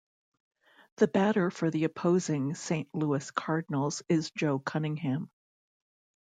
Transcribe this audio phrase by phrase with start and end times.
[0.97, 5.29] The batter for the opposing Saint Louis Cardinals is Joe Cunningham.